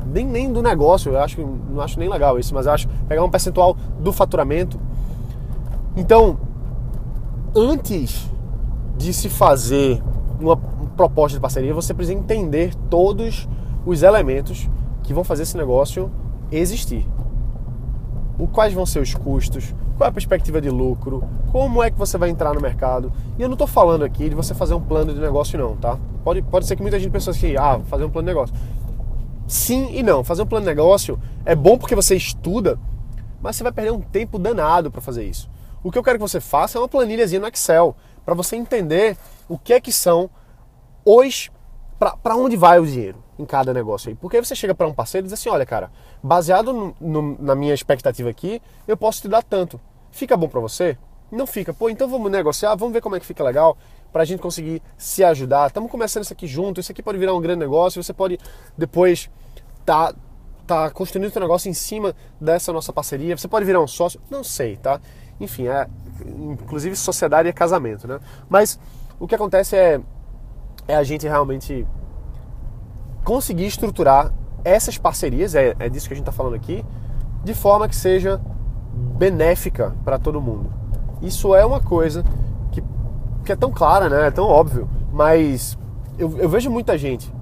Nem, 0.07 0.27
nem 0.27 0.53
do 0.53 0.63
negócio, 0.63 1.13
eu 1.13 1.21
acho 1.21 1.41
não 1.41 1.81
acho 1.81 1.99
nem 1.99 2.09
legal 2.09 2.39
isso, 2.39 2.55
mas 2.55 2.67
acho 2.67 2.89
pegar 3.09 3.23
um 3.25 3.31
percentual 3.31 3.77
do 3.99 4.13
faturamento. 4.13 4.79
Então, 5.97 6.39
antes 7.55 8.29
de 8.97 9.13
se 9.13 9.29
fazer 9.29 10.03
uma 10.41 10.57
proposta 10.57 11.37
de 11.37 11.41
parceria, 11.41 11.75
você 11.75 11.95
precisa 11.95 12.19
entender 12.19 12.75
todos 12.89 13.49
os 13.85 14.03
elementos 14.03 14.69
que 15.03 15.15
vão 15.15 15.25
fazer 15.25 15.45
esse 15.45 15.57
negócio 15.57 16.11
existir. 16.51 17.07
O, 18.39 18.47
quais 18.47 18.73
vão 18.73 18.87
ser 18.87 19.01
os 19.01 19.15
custos, 19.15 19.75
qual 19.97 20.07
é 20.07 20.11
a 20.11 20.13
perspectiva 20.13 20.61
de 20.61 20.71
lucro, 20.71 21.23
como 21.53 21.83
é 21.83 21.91
que 21.91 21.99
você 21.99 22.17
vai 22.17 22.31
entrar 22.31 22.55
no 22.55 22.61
mercado. 22.61 23.13
E 23.39 23.43
eu 23.43 23.49
não 23.49 23.55
estou 23.55 23.67
falando 23.67 24.05
aqui 24.05 24.29
de 24.29 24.35
você 24.35 24.55
fazer 24.55 24.75
um 24.75 24.81
plano 24.81 25.13
de 25.13 25.21
negócio 25.21 25.59
não, 25.59 25.77
tá? 25.77 25.99
Pode, 26.25 26.43
pode 26.43 26.67
ser 26.67 26.77
que 26.77 26.83
muita 26.83 26.99
gente 26.99 27.11
pense 27.11 27.29
assim, 27.29 27.57
ah, 27.57 27.81
fazer 27.87 28.05
um 28.05 28.11
plano 28.11 28.27
de 28.27 28.35
negócio. 28.35 28.55
Sim 29.51 29.91
e 29.93 30.01
não. 30.01 30.23
Fazer 30.23 30.43
um 30.43 30.47
plano 30.47 30.65
de 30.65 30.71
negócio 30.71 31.21
é 31.45 31.57
bom 31.57 31.77
porque 31.77 31.97
você 31.97 32.15
estuda, 32.15 32.79
mas 33.43 33.57
você 33.57 33.65
vai 33.65 33.73
perder 33.73 33.91
um 33.91 34.01
tempo 34.01 34.39
danado 34.39 34.93
para 34.93 35.01
fazer 35.01 35.25
isso. 35.25 35.51
O 35.83 35.91
que 35.91 35.99
eu 35.99 36.05
quero 36.05 36.19
que 36.19 36.23
você 36.23 36.41
faça 36.41 36.79
é 36.79 36.81
uma 36.81 36.87
planilhazinha 36.87 37.41
no 37.41 37.49
Excel, 37.49 37.97
para 38.25 38.33
você 38.33 38.55
entender 38.55 39.17
o 39.49 39.59
que 39.59 39.73
é 39.73 39.81
que 39.81 39.93
são 39.93 40.31
os 41.05 41.51
para 41.99 42.37
onde 42.37 42.57
vai 42.57 42.79
o 42.79 42.87
dinheiro 42.87 43.19
em 43.37 43.45
cada 43.45 43.75
negócio 43.75 44.11
aí. 44.11 44.15
Porque 44.15 44.37
aí 44.37 44.45
você 44.45 44.55
chega 44.55 44.73
para 44.73 44.87
um 44.87 44.95
parceiro 44.95 45.25
e 45.25 45.29
diz 45.29 45.33
assim, 45.33 45.49
olha 45.49 45.67
cara, 45.67 45.91
baseado 46.23 46.73
no, 46.73 46.95
no, 47.01 47.37
na 47.41 47.57
minha 47.57 47.75
expectativa 47.75 48.31
aqui, 48.31 48.63
eu 48.87 48.97
posso 48.97 49.21
te 49.21 49.27
dar 49.29 49.43
tanto. 49.43 49.81
Fica 50.13 50.37
bom 50.37 50.49
para 50.49 50.61
você? 50.61 50.97
Não 51.29 51.45
fica. 51.45 51.75
Pô, 51.75 51.91
então 51.91 52.09
vamos 52.09 52.31
negociar, 52.31 52.77
vamos 52.77 52.95
ver 52.95 53.01
como 53.01 53.17
é 53.17 53.21
que 53.21 53.27
fica 53.27 53.43
legal 53.43 53.77
para 54.13 54.23
a 54.23 54.25
gente 54.25 54.41
conseguir 54.41 54.83
se 54.97 55.23
ajudar. 55.25 55.69
Estamos 55.69 55.91
começando 55.91 56.25
isso 56.25 56.33
aqui 56.33 56.47
junto, 56.47 56.81
isso 56.81 56.93
aqui 56.93 57.03
pode 57.03 57.19
virar 57.19 57.35
um 57.35 57.41
grande 57.41 57.61
negócio, 57.61 58.03
você 58.03 58.13
pode 58.13 58.39
depois 58.77 59.31
tá 59.85 60.15
tá 60.67 60.91
construindo 60.91 61.35
o 61.35 61.41
negócio 61.41 61.69
em 61.69 61.75
cima 61.75 62.15
dessa 62.41 62.73
nossa 62.73 62.93
parceria. 62.93 63.37
Você 63.37 63.49
pode 63.49 63.65
virar 63.65 63.81
um 63.81 63.89
sócio, 63.89 64.21
não 64.31 64.45
sei, 64.45 64.77
tá? 64.77 65.01
Enfim, 65.41 65.67
é 65.67 65.89
inclusive 66.25 66.95
sociedade 66.95 67.49
é 67.49 67.53
casamento, 67.53 68.07
né? 68.07 68.21
Mas 68.49 68.79
o 69.19 69.27
que 69.27 69.35
acontece 69.35 69.77
é 69.77 70.01
é 70.87 70.97
a 70.97 71.03
gente 71.03 71.27
realmente 71.27 71.87
conseguir 73.25 73.67
estruturar 73.67 74.33
essas 74.65 74.99
parcerias, 74.99 75.55
é, 75.55 75.75
é 75.79 75.89
disso 75.89 76.09
que 76.09 76.15
a 76.15 76.17
gente 76.17 76.25
está 76.25 76.33
falando 76.33 76.55
aqui, 76.55 76.85
de 77.45 77.55
forma 77.55 77.89
que 77.89 77.97
seja 77.97 78.41
benéfica 79.17 79.95
para 80.05 80.19
todo 80.19 80.41
mundo. 80.41 80.73
Isso 81.23 81.55
é 81.55 81.65
uma 81.65 81.81
coisa 81.81 82.25
que, 83.45 83.53
é 83.53 83.57
tão 83.57 83.71
clara, 83.71 84.09
né? 84.09 84.27
É 84.29 84.31
tão 84.31 84.47
óbvio, 84.47 84.89
mas 85.13 85.79
eu, 86.19 86.39
eu 86.39 86.49
vejo 86.49 86.71
muita 86.71 86.97
gente 86.97 87.33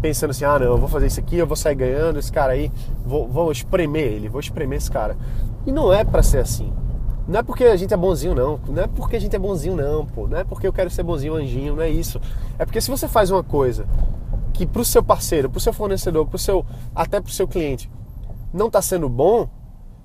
pensando 0.00 0.30
assim, 0.30 0.44
ah 0.44 0.58
não, 0.58 0.66
eu 0.66 0.78
vou 0.78 0.88
fazer 0.88 1.06
isso 1.06 1.20
aqui, 1.20 1.36
eu 1.36 1.46
vou 1.46 1.56
sair 1.56 1.74
ganhando, 1.74 2.18
esse 2.18 2.32
cara 2.32 2.52
aí, 2.52 2.72
vou, 3.04 3.28
vou 3.28 3.52
espremer 3.52 4.06
ele, 4.06 4.28
vou 4.28 4.40
espremer 4.40 4.78
esse 4.78 4.90
cara. 4.90 5.16
E 5.66 5.72
não 5.72 5.92
é 5.92 6.04
para 6.04 6.22
ser 6.22 6.38
assim. 6.38 6.72
Não 7.28 7.38
é 7.38 7.42
porque 7.42 7.64
a 7.64 7.76
gente 7.76 7.92
é 7.92 7.96
bonzinho, 7.96 8.34
não. 8.34 8.58
Não 8.66 8.82
é 8.82 8.86
porque 8.86 9.16
a 9.16 9.20
gente 9.20 9.36
é 9.36 9.38
bonzinho, 9.38 9.76
não, 9.76 10.06
pô. 10.06 10.26
Não 10.26 10.38
é 10.38 10.44
porque 10.44 10.66
eu 10.66 10.72
quero 10.72 10.90
ser 10.90 11.02
bonzinho, 11.02 11.34
anjinho, 11.34 11.76
não 11.76 11.82
é 11.82 11.90
isso. 11.90 12.20
É 12.58 12.64
porque 12.64 12.80
se 12.80 12.90
você 12.90 13.06
faz 13.06 13.30
uma 13.30 13.44
coisa 13.44 13.86
que 14.52 14.66
pro 14.66 14.84
seu 14.84 15.02
parceiro, 15.02 15.48
pro 15.48 15.60
seu 15.60 15.72
fornecedor, 15.72 16.26
pro 16.26 16.38
seu, 16.38 16.64
até 16.94 17.20
pro 17.20 17.30
seu 17.30 17.46
cliente, 17.46 17.90
não 18.52 18.66
está 18.66 18.82
sendo 18.82 19.08
bom, 19.08 19.48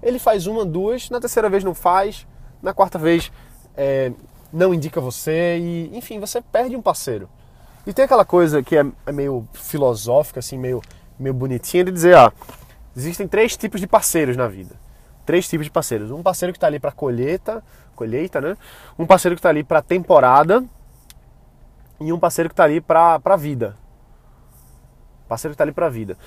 ele 0.03 0.19
faz 0.19 0.45
uma, 0.45 0.65
duas, 0.65 1.09
na 1.09 1.19
terceira 1.19 1.49
vez 1.49 1.63
não 1.63 1.73
faz, 1.73 2.27
na 2.61 2.73
quarta 2.73 2.99
vez 2.99 3.31
é, 3.75 4.11
não 4.51 4.73
indica 4.73 5.01
você 5.01 5.57
e, 5.57 5.97
enfim, 5.97 6.19
você 6.19 6.41
perde 6.41 6.75
um 6.75 6.81
parceiro. 6.81 7.29
E 7.85 7.93
tem 7.93 8.05
aquela 8.05 8.25
coisa 8.25 8.63
que 8.63 8.75
é, 8.75 8.85
é 9.05 9.11
meio 9.11 9.47
filosófica, 9.53 10.39
assim, 10.39 10.57
meio, 10.57 10.81
meio 11.19 11.33
bonitinha 11.33 11.83
de 11.83 11.91
dizer, 11.91 12.15
ah, 12.15 12.33
existem 12.95 13.27
três 13.27 13.55
tipos 13.55 13.79
de 13.79 13.87
parceiros 13.87 14.35
na 14.35 14.47
vida. 14.47 14.75
Três 15.25 15.47
tipos 15.47 15.65
de 15.65 15.71
parceiros. 15.71 16.11
Um 16.11 16.23
parceiro 16.23 16.51
que 16.51 16.57
está 16.57 16.67
ali 16.67 16.79
para 16.79 16.91
colheita, 16.91 17.63
colheita, 17.95 18.41
né? 18.41 18.57
Um 18.97 19.05
parceiro 19.05 19.35
que 19.35 19.39
está 19.39 19.49
ali 19.49 19.63
para 19.63 19.81
temporada 19.81 20.63
e 21.99 22.11
um 22.11 22.19
parceiro 22.19 22.49
que 22.49 22.53
está 22.53 22.63
ali 22.63 22.81
para 22.81 23.19
a 23.23 23.35
vida. 23.35 23.77
Parceiro 25.27 25.51
que 25.51 25.55
está 25.55 25.63
ali 25.63 25.71
para 25.71 25.87
a 25.87 25.89
vida. 25.89 26.17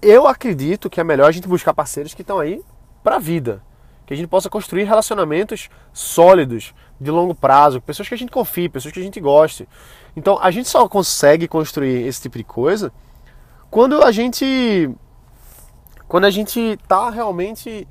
Eu 0.00 0.26
acredito 0.26 0.88
que 0.88 1.00
é 1.00 1.04
melhor 1.04 1.28
a 1.28 1.32
gente 1.32 1.48
buscar 1.48 1.74
parceiros 1.74 2.14
que 2.14 2.22
estão 2.22 2.38
aí 2.38 2.62
para 3.02 3.16
a 3.16 3.20
vida. 3.20 3.62
Que 4.08 4.14
a 4.14 4.16
gente 4.16 4.26
possa 4.26 4.48
construir 4.48 4.84
relacionamentos 4.84 5.68
sólidos, 5.92 6.72
de 6.98 7.10
longo 7.10 7.34
prazo, 7.34 7.78
pessoas 7.78 8.08
que 8.08 8.14
a 8.14 8.16
gente 8.16 8.32
confie, 8.32 8.66
pessoas 8.66 8.94
que 8.94 9.00
a 9.00 9.02
gente 9.02 9.20
goste. 9.20 9.68
Então 10.16 10.38
a 10.40 10.50
gente 10.50 10.66
só 10.66 10.88
consegue 10.88 11.46
construir 11.46 12.06
esse 12.06 12.22
tipo 12.22 12.38
de 12.38 12.44
coisa 12.44 12.90
quando 13.70 14.02
a 14.02 14.10
gente 14.10 14.90
quando 16.08 16.24
a 16.24 16.30
gente 16.30 16.58
está 16.58 17.10
realmente 17.10 17.86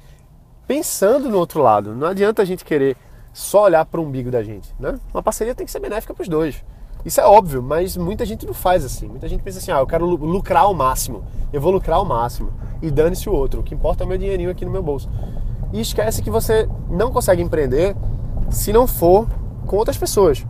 pensando 0.66 1.30
no 1.30 1.38
outro 1.38 1.62
lado. 1.62 1.94
Não 1.94 2.08
adianta 2.08 2.42
a 2.42 2.46
gente 2.46 2.66
querer 2.66 2.98
só 3.32 3.66
olhar 3.66 3.86
para 3.86 4.02
o 4.02 4.04
umbigo 4.04 4.32
da 4.32 4.42
gente, 4.42 4.74
né? 4.80 5.00
Uma 5.14 5.22
parceria 5.22 5.54
tem 5.54 5.68
que 5.68 5.72
ser 5.72 5.80
benéfica 5.80 6.16
para 6.16 6.24
os 6.24 6.28
dois. 6.28 6.66
Isso 7.06 7.22
é 7.22 7.26
óbvio, 7.26 7.62
mas 7.62 7.96
muita 7.96 8.26
gente 8.26 8.44
não 8.44 8.56
faz 8.56 8.84
assim. 8.84 9.08
Muita 9.08 9.28
gente 9.28 9.44
pensa 9.44 9.60
assim: 9.60 9.72
ah, 9.72 9.82
eu 9.82 9.86
quero 9.86 10.04
lucrar 10.08 10.64
ao 10.64 10.74
máximo, 10.74 11.24
eu 11.54 11.62
vou 11.62 11.72
lucrar 11.72 11.98
ao 12.00 12.06
máximo 12.06 12.52
e 12.82 12.90
dane-se 12.90 13.30
o 13.30 13.34
outro. 13.34 13.62
O 13.62 13.64
que 13.64 13.76
importa 13.76 14.04
é 14.04 14.06
o 14.06 14.08
meu 14.08 14.18
dinheirinho 14.18 14.50
aqui 14.50 14.66
no 14.66 14.72
meu 14.72 14.82
bolso. 14.82 15.08
E 15.74 15.82
esquece 15.82 16.22
que 16.22 16.30
você 16.30 16.68
não 16.90 17.12
consegue 17.12 17.42
empreender 17.42 17.96
se 18.50 18.72
não 18.72 18.88
for 18.88 19.28
com 19.66 19.76
outras 19.76 19.98
pessoas. 19.98 20.46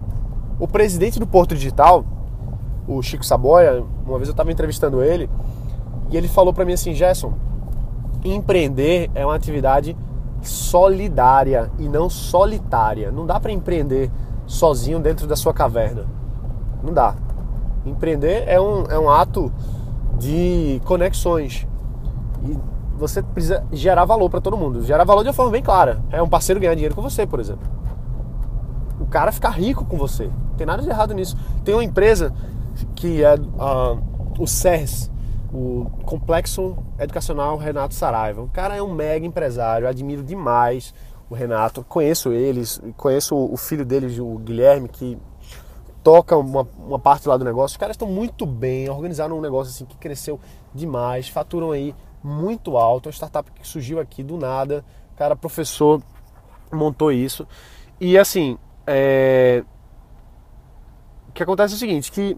O 0.59 0.67
presidente 0.67 1.19
do 1.19 1.27
Porto 1.27 1.55
Digital, 1.55 2.05
o 2.87 3.01
Chico 3.01 3.25
Saboia, 3.25 3.83
uma 4.05 4.17
vez 4.17 4.27
eu 4.27 4.33
estava 4.33 4.51
entrevistando 4.51 5.03
ele 5.03 5.29
e 6.09 6.17
ele 6.17 6.27
falou 6.27 6.53
para 6.53 6.65
mim 6.65 6.73
assim: 6.73 6.93
Gerson, 6.93 7.33
empreender 8.23 9.09
é 9.13 9.25
uma 9.25 9.35
atividade 9.35 9.95
solidária 10.41 11.71
e 11.77 11.89
não 11.89 12.09
solitária. 12.09 13.11
Não 13.11 13.25
dá 13.25 13.39
para 13.39 13.51
empreender 13.51 14.11
sozinho 14.45 14.99
dentro 14.99 15.27
da 15.27 15.35
sua 15.35 15.53
caverna. 15.53 16.05
Não 16.83 16.93
dá. 16.93 17.15
Empreender 17.85 18.43
é 18.47 18.59
um, 18.59 18.83
é 18.85 18.99
um 18.99 19.09
ato 19.09 19.51
de 20.17 20.81
conexões. 20.85 21.67
E 22.45 22.57
você 22.97 23.21
precisa 23.21 23.63
gerar 23.71 24.05
valor 24.05 24.29
para 24.29 24.41
todo 24.41 24.57
mundo. 24.57 24.83
Gerar 24.83 25.03
valor 25.03 25.23
de 25.23 25.29
uma 25.29 25.33
forma 25.33 25.51
bem 25.51 25.61
clara. 25.61 26.01
É 26.11 26.21
um 26.21 26.27
parceiro 26.27 26.59
ganhar 26.59 26.73
dinheiro 26.73 26.95
com 26.95 27.01
você, 27.01 27.25
por 27.25 27.39
exemplo. 27.39 27.67
O 28.99 29.05
cara 29.05 29.31
ficar 29.31 29.51
rico 29.51 29.85
com 29.85 29.97
você. 29.97 30.25
Não 30.25 30.55
tem 30.57 30.65
nada 30.65 30.81
de 30.81 30.89
errado 30.89 31.13
nisso. 31.13 31.37
Tem 31.63 31.73
uma 31.73 31.83
empresa 31.83 32.33
que 32.95 33.23
é 33.23 33.35
uh, 33.35 34.01
o 34.39 34.47
CERS, 34.47 35.11
o 35.53 35.85
Complexo 36.03 36.77
Educacional 36.99 37.57
Renato 37.57 37.93
Saraiva. 37.93 38.41
O 38.41 38.49
cara 38.49 38.75
é 38.75 38.81
um 38.81 38.93
mega 38.93 39.25
empresário, 39.25 39.87
admiro 39.87 40.23
demais 40.23 40.93
o 41.29 41.35
Renato. 41.35 41.83
Conheço 41.87 42.31
eles, 42.31 42.81
conheço 42.95 43.35
o 43.35 43.55
filho 43.57 43.85
deles, 43.85 44.17
o 44.19 44.37
Guilherme, 44.39 44.87
que 44.89 45.17
toca 46.03 46.37
uma, 46.37 46.67
uma 46.79 46.99
parte 46.99 47.27
lá 47.27 47.37
do 47.37 47.43
negócio. 47.43 47.75
Os 47.75 47.77
caras 47.77 47.95
estão 47.95 48.07
muito 48.07 48.45
bem, 48.45 48.89
organizaram 48.89 49.37
um 49.37 49.41
negócio 49.41 49.71
assim 49.71 49.85
que 49.85 49.97
cresceu 49.97 50.39
demais, 50.73 51.27
faturam 51.27 51.71
aí 51.71 51.93
muito 52.27 52.77
alto. 52.77 53.07
Uma 53.07 53.13
startup 53.13 53.49
que 53.51 53.65
surgiu 53.65 53.99
aqui 53.99 54.21
do 54.21 54.37
nada. 54.37 54.83
Cara, 55.15 55.35
professor 55.35 56.01
montou 56.71 57.11
isso. 57.11 57.47
E 57.99 58.17
assim, 58.17 58.57
é... 58.85 59.63
o 61.29 61.31
que 61.31 61.41
acontece 61.41 61.73
é 61.73 61.77
o 61.77 61.79
seguinte, 61.79 62.11
que 62.11 62.37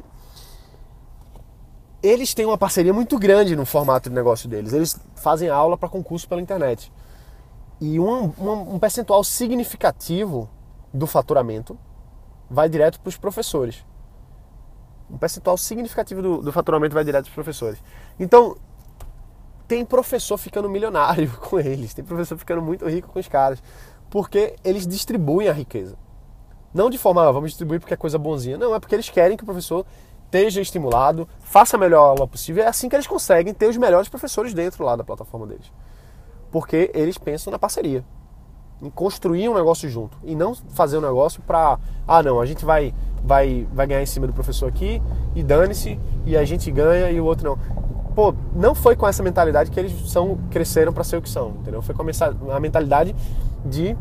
eles 2.01 2.33
têm 2.33 2.45
uma 2.45 2.57
parceria 2.57 2.93
muito 2.93 3.17
grande 3.17 3.55
no 3.55 3.65
formato 3.65 4.09
de 4.09 4.15
negócio 4.15 4.47
deles. 4.47 4.71
Eles 4.71 4.99
fazem 5.15 5.49
aula 5.49 5.77
para 5.77 5.89
concurso 5.89 6.27
pela 6.29 6.41
internet. 6.41 6.91
E 7.81 7.99
um, 7.99 8.33
um, 8.37 8.75
um, 8.75 8.79
percentual 8.79 9.23
significativo 9.23 10.49
do 10.93 11.07
faturamento 11.07 11.77
vai 12.49 12.69
direto 12.69 12.99
para 12.99 13.09
os 13.09 13.17
professores. 13.17 13.85
Um 15.09 15.17
percentual 15.17 15.57
significativo 15.57 16.21
do, 16.21 16.41
do 16.41 16.51
faturamento 16.51 16.93
vai 16.93 17.03
direto 17.03 17.23
para 17.25 17.29
os 17.29 17.35
professores. 17.35 17.81
Então, 18.19 18.55
tem 19.69 19.85
professor 19.85 20.35
ficando 20.35 20.67
milionário 20.67 21.31
com 21.39 21.59
eles, 21.59 21.93
tem 21.93 22.03
professor 22.03 22.35
ficando 22.37 22.61
muito 22.61 22.89
rico 22.89 23.07
com 23.07 23.19
os 23.19 23.27
caras, 23.27 23.61
porque 24.09 24.55
eles 24.65 24.87
distribuem 24.87 25.47
a 25.47 25.53
riqueza. 25.53 25.95
Não 26.73 26.89
de 26.89 26.97
forma, 26.97 27.27
ah, 27.27 27.31
vamos 27.31 27.51
distribuir 27.51 27.79
porque 27.79 27.93
é 27.93 27.97
coisa 27.97 28.17
bonzinha. 28.17 28.57
Não, 28.57 28.75
é 28.75 28.79
porque 28.79 28.95
eles 28.95 29.09
querem 29.09 29.37
que 29.37 29.43
o 29.43 29.45
professor 29.45 29.85
esteja 30.25 30.61
estimulado, 30.61 31.27
faça 31.39 31.77
a 31.77 31.79
melhor 31.79 32.01
aula 32.01 32.27
possível. 32.27 32.63
É 32.63 32.67
assim 32.67 32.89
que 32.89 32.95
eles 32.95 33.07
conseguem 33.07 33.53
ter 33.53 33.67
os 33.67 33.77
melhores 33.77 34.09
professores 34.09 34.53
dentro 34.53 34.83
lá 34.83 34.95
da 34.95 35.03
plataforma 35.03 35.47
deles. 35.47 35.71
Porque 36.51 36.91
eles 36.93 37.17
pensam 37.17 37.51
na 37.51 37.59
parceria, 37.59 38.03
em 38.81 38.89
construir 38.89 39.49
um 39.49 39.53
negócio 39.53 39.87
junto 39.89 40.17
e 40.23 40.35
não 40.35 40.55
fazer 40.55 40.97
um 40.97 41.01
negócio 41.01 41.41
para, 41.43 41.79
ah, 42.07 42.23
não, 42.23 42.39
a 42.39 42.45
gente 42.45 42.65
vai 42.65 42.93
vai 43.23 43.67
vai 43.73 43.85
ganhar 43.85 44.01
em 44.01 44.05
cima 44.05 44.25
do 44.25 44.33
professor 44.33 44.67
aqui 44.67 45.01
e 45.35 45.43
dane-se 45.43 45.99
e 46.25 46.37
a 46.37 46.45
gente 46.45 46.71
ganha 46.71 47.11
e 47.11 47.19
o 47.19 47.25
outro 47.25 47.49
não. 47.49 47.98
Pô, 48.19 48.33
não 48.53 48.75
foi 48.75 48.97
com 48.97 49.07
essa 49.07 49.23
mentalidade 49.23 49.71
que 49.71 49.79
eles 49.79 49.93
são 50.11 50.37
cresceram 50.51 50.91
para 50.91 51.05
ser 51.05 51.15
o 51.15 51.21
que 51.21 51.29
são, 51.29 51.51
entendeu? 51.61 51.81
Foi 51.81 51.95
com 51.95 52.01
a 52.51 52.59
mentalidade 52.59 53.15
de 53.63 53.95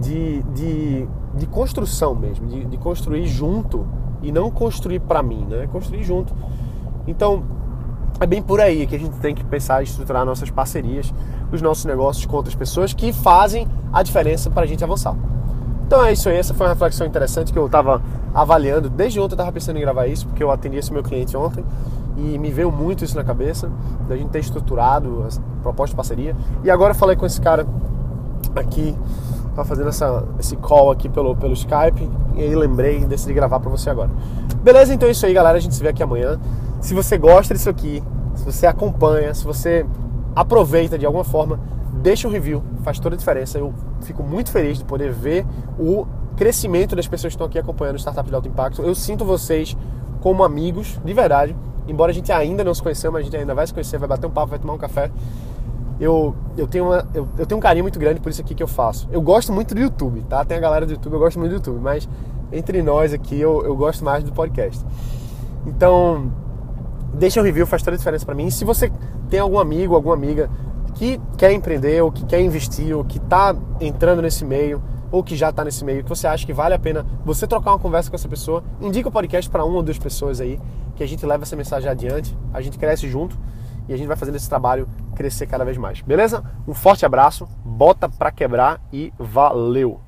de, 0.00 0.42
de, 0.54 1.06
de 1.34 1.46
construção 1.46 2.14
mesmo, 2.14 2.46
de, 2.46 2.64
de 2.64 2.78
construir 2.78 3.26
junto 3.26 3.86
e 4.22 4.32
não 4.32 4.50
construir 4.50 4.98
para 4.98 5.22
mim, 5.22 5.44
né? 5.44 5.68
Construir 5.70 6.02
junto. 6.02 6.34
Então, 7.06 7.44
é 8.18 8.24
bem 8.24 8.40
por 8.40 8.62
aí 8.62 8.86
que 8.86 8.96
a 8.96 8.98
gente 8.98 9.18
tem 9.18 9.34
que 9.34 9.44
pensar 9.44 9.82
em 9.82 9.84
estruturar 9.84 10.24
nossas 10.24 10.48
parcerias, 10.48 11.12
os 11.52 11.60
nossos 11.60 11.84
negócios 11.84 12.24
com 12.24 12.34
outras 12.34 12.54
pessoas 12.54 12.94
que 12.94 13.12
fazem 13.12 13.68
a 13.92 14.02
diferença 14.02 14.48
para 14.48 14.62
a 14.62 14.66
gente 14.66 14.82
avançar. 14.82 15.14
Então 15.86 16.02
é 16.02 16.14
isso 16.14 16.30
aí, 16.30 16.36
essa 16.36 16.54
foi 16.54 16.66
uma 16.66 16.72
reflexão 16.72 17.06
interessante 17.06 17.52
que 17.52 17.58
eu 17.58 17.66
estava 17.66 18.00
avaliando. 18.32 18.88
Desde 18.88 19.20
ontem 19.20 19.34
eu 19.34 19.36
estava 19.36 19.52
pensando 19.52 19.76
em 19.76 19.80
gravar 19.82 20.06
isso, 20.06 20.26
porque 20.26 20.42
eu 20.42 20.50
atendi 20.50 20.78
esse 20.78 20.90
meu 20.90 21.02
cliente 21.02 21.36
ontem 21.36 21.62
e 22.18 22.38
me 22.38 22.50
veio 22.50 22.72
muito 22.72 23.04
isso 23.04 23.16
na 23.16 23.22
cabeça, 23.22 23.70
da 24.08 24.16
gente 24.16 24.30
ter 24.30 24.40
estruturado 24.40 25.24
a 25.24 25.62
proposta 25.62 25.92
de 25.92 25.96
parceria. 25.96 26.36
E 26.64 26.70
agora 26.70 26.94
falei 26.94 27.16
com 27.16 27.24
esse 27.24 27.40
cara 27.40 27.66
aqui 28.56 28.96
tá 29.54 29.64
fazendo 29.64 29.88
essa, 29.88 30.24
esse 30.38 30.56
call 30.56 30.90
aqui 30.90 31.08
pelo, 31.08 31.34
pelo 31.34 31.52
Skype 31.52 32.08
e 32.36 32.42
aí 32.42 32.54
lembrei 32.54 32.98
e 32.98 33.04
decidi 33.04 33.34
gravar 33.34 33.58
para 33.58 33.70
você 33.70 33.90
agora. 33.90 34.10
Beleza? 34.62 34.94
Então 34.94 35.08
é 35.08 35.12
isso 35.12 35.26
aí, 35.26 35.32
galera. 35.32 35.58
A 35.58 35.60
gente 35.60 35.74
se 35.74 35.82
vê 35.82 35.88
aqui 35.88 36.02
amanhã. 36.02 36.38
Se 36.80 36.94
você 36.94 37.18
gosta 37.18 37.54
disso 37.54 37.68
aqui, 37.68 38.02
se 38.36 38.44
você 38.44 38.66
acompanha, 38.66 39.34
se 39.34 39.44
você 39.44 39.84
aproveita 40.36 40.96
de 40.96 41.04
alguma 41.04 41.24
forma, 41.24 41.58
deixa 41.94 42.28
um 42.28 42.30
review, 42.30 42.62
faz 42.82 43.00
toda 43.00 43.16
a 43.16 43.18
diferença. 43.18 43.58
Eu 43.58 43.74
fico 44.02 44.22
muito 44.22 44.52
feliz 44.52 44.78
de 44.78 44.84
poder 44.84 45.10
ver 45.10 45.44
o 45.76 46.06
crescimento 46.36 46.94
das 46.94 47.08
pessoas 47.08 47.32
que 47.32 47.34
estão 47.34 47.48
aqui 47.48 47.58
acompanhando 47.58 47.96
o 47.96 47.98
Startup 47.98 48.28
de 48.28 48.34
Alto 48.34 48.46
Impacto. 48.46 48.82
Eu 48.82 48.94
sinto 48.94 49.24
vocês 49.24 49.76
como 50.20 50.44
amigos, 50.44 51.00
de 51.04 51.12
verdade. 51.12 51.56
Embora 51.88 52.12
a 52.12 52.14
gente 52.14 52.30
ainda 52.30 52.62
não 52.62 52.74
se 52.74 52.82
conheceu, 52.82 53.10
mas 53.10 53.22
a 53.22 53.24
gente 53.24 53.36
ainda 53.36 53.54
vai 53.54 53.66
se 53.66 53.72
conhecer, 53.72 53.98
vai 53.98 54.08
bater 54.08 54.26
um 54.26 54.30
papo, 54.30 54.48
vai 54.48 54.58
tomar 54.58 54.74
um 54.74 54.78
café 54.78 55.10
eu, 56.00 56.34
eu, 56.56 56.66
tenho 56.66 56.84
uma, 56.86 57.06
eu, 57.12 57.28
eu, 57.36 57.44
tenho 57.44 57.58
um 57.58 57.60
carinho 57.60 57.84
muito 57.84 57.98
grande 57.98 58.20
por 58.20 58.30
isso 58.30 58.40
aqui 58.40 58.54
que 58.54 58.62
eu 58.62 58.68
faço. 58.68 59.08
Eu 59.10 59.20
gosto 59.20 59.52
muito 59.52 59.74
do 59.74 59.80
YouTube, 59.80 60.22
tá? 60.28 60.44
Tem 60.44 60.56
a 60.56 60.60
galera 60.60 60.86
do 60.86 60.92
YouTube, 60.92 61.12
eu 61.14 61.18
gosto 61.18 61.38
muito 61.38 61.50
do 61.50 61.56
YouTube, 61.56 61.80
mas 61.80 62.08
entre 62.52 62.82
nós 62.82 63.12
aqui 63.12 63.38
eu, 63.38 63.64
eu 63.64 63.74
gosto 63.74 64.04
mais 64.04 64.22
do 64.22 64.32
podcast. 64.32 64.84
Então, 65.66 66.30
deixa 67.14 67.40
um 67.40 67.42
review, 67.42 67.66
faz 67.66 67.82
toda 67.82 67.96
a 67.96 67.98
diferença 67.98 68.24
para 68.24 68.34
mim. 68.34 68.46
E 68.46 68.52
se 68.52 68.64
você 68.64 68.92
tem 69.28 69.40
algum 69.40 69.58
amigo, 69.58 69.94
alguma 69.94 70.14
amiga 70.14 70.48
que 70.94 71.20
quer 71.36 71.52
empreender, 71.52 72.00
ou 72.00 72.12
que 72.12 72.24
quer 72.24 72.40
investir, 72.40 72.96
ou 72.96 73.04
que 73.04 73.18
está 73.18 73.54
entrando 73.80 74.22
nesse 74.22 74.44
meio, 74.44 74.80
ou 75.10 75.22
que 75.22 75.36
já 75.36 75.50
está 75.50 75.64
nesse 75.64 75.84
meio, 75.84 76.02
que 76.02 76.08
você 76.08 76.26
acha 76.26 76.44
que 76.44 76.52
vale 76.52 76.74
a 76.74 76.78
pena 76.78 77.06
você 77.24 77.46
trocar 77.46 77.72
uma 77.72 77.78
conversa 77.78 78.10
com 78.10 78.16
essa 78.16 78.28
pessoa, 78.28 78.62
indica 78.80 79.08
o 79.08 79.12
podcast 79.12 79.50
para 79.50 79.64
uma 79.64 79.76
ou 79.76 79.82
duas 79.82 79.98
pessoas 79.98 80.40
aí, 80.40 80.60
que 80.96 81.02
a 81.02 81.06
gente 81.06 81.24
leva 81.24 81.44
essa 81.44 81.56
mensagem 81.56 81.88
adiante, 81.88 82.36
a 82.52 82.60
gente 82.60 82.78
cresce 82.78 83.08
junto 83.08 83.38
e 83.88 83.94
a 83.94 83.96
gente 83.96 84.06
vai 84.06 84.16
fazendo 84.16 84.36
esse 84.36 84.48
trabalho 84.48 84.88
crescer 85.14 85.46
cada 85.46 85.64
vez 85.64 85.76
mais. 85.76 86.00
Beleza? 86.00 86.44
Um 86.66 86.74
forte 86.74 87.06
abraço, 87.06 87.48
bota 87.64 88.08
para 88.08 88.30
quebrar 88.30 88.80
e 88.92 89.12
valeu! 89.18 90.07